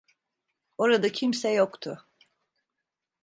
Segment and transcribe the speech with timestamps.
[0.77, 2.05] Orada kimse yoktu.